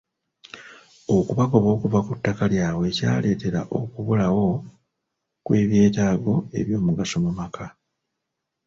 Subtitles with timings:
[1.17, 4.47] Okubagoba okuva ku ttaka lyabwe kyaleetera okubulawo
[5.45, 7.65] kw'ebyetaago eby'omugaso mu maka.